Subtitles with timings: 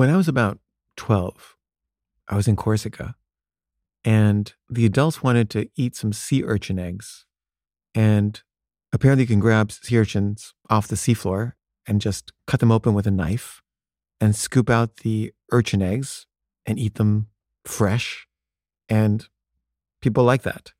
[0.00, 0.58] When I was about
[0.96, 1.58] 12,
[2.26, 3.16] I was in Corsica
[4.02, 7.26] and the adults wanted to eat some sea urchin eggs.
[7.94, 8.40] And
[8.94, 11.52] apparently, you can grab sea urchins off the seafloor
[11.86, 13.60] and just cut them open with a knife
[14.22, 16.26] and scoop out the urchin eggs
[16.64, 17.26] and eat them
[17.66, 18.26] fresh.
[18.88, 19.28] And
[20.00, 20.72] people like that.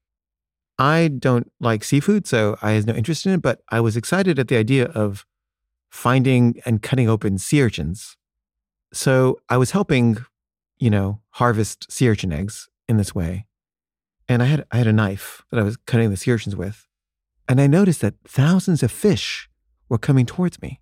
[0.79, 4.39] I don't like seafood, so I had no interest in it, but I was excited
[4.39, 5.27] at the idea of
[5.91, 8.17] finding and cutting open sea urchins.
[8.93, 10.19] So I was helping,
[10.79, 13.47] you know, harvest sea urchin eggs in this way.
[14.29, 16.87] And I had, I had a knife that I was cutting the sea urchins with.
[17.49, 19.49] And I noticed that thousands of fish
[19.89, 20.81] were coming towards me,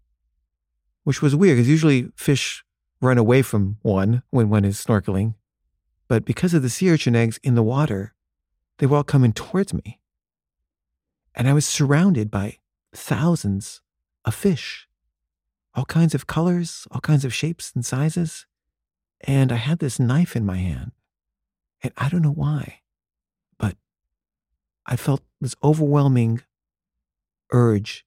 [1.04, 2.64] which was weird because usually fish
[3.00, 5.34] run away from one when one is snorkeling.
[6.08, 8.14] But because of the sea urchin eggs in the water,
[8.78, 10.00] they were all coming towards me.
[11.34, 12.58] And I was surrounded by
[12.94, 13.80] thousands
[14.24, 14.87] of fish,
[15.78, 18.46] all kinds of colors, all kinds of shapes and sizes.
[19.20, 20.90] And I had this knife in my hand.
[21.84, 22.80] And I don't know why,
[23.58, 23.76] but
[24.86, 26.40] I felt this overwhelming
[27.52, 28.04] urge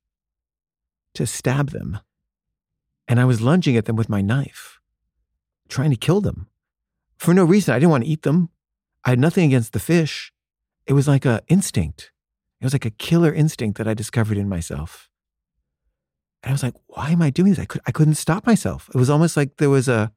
[1.14, 2.00] to stab them.
[3.08, 4.82] And I was lunging at them with my knife,
[5.70, 6.48] trying to kill them
[7.18, 7.74] for no reason.
[7.74, 8.50] I didn't want to eat them.
[9.06, 10.34] I had nothing against the fish.
[10.86, 12.12] It was like a instinct.
[12.60, 15.10] It was like a killer instinct that I discovered in myself.
[16.44, 17.60] And I was like, why am I doing this?
[17.60, 18.90] I, could, I couldn't stop myself.
[18.94, 20.12] It was almost like there was a,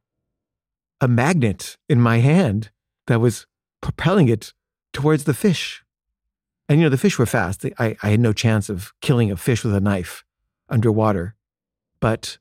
[0.99, 2.71] a magnet in my hand
[3.07, 3.45] that was
[3.81, 4.53] propelling it
[4.91, 5.83] towards the fish.
[6.67, 7.63] And, you know, the fish were fast.
[7.77, 10.23] I, I had no chance of killing a fish with a knife
[10.67, 11.35] underwater.
[11.99, 12.39] But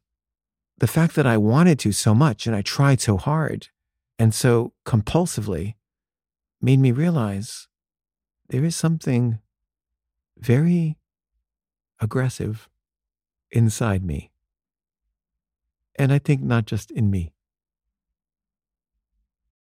[0.78, 3.68] the fact that I wanted to so much and I tried so hard
[4.18, 5.74] and so compulsively
[6.62, 7.68] made me realize
[8.48, 9.40] there is something
[10.38, 10.96] very
[12.00, 12.68] aggressive
[13.50, 14.30] inside me.
[15.96, 17.32] And I think not just in me.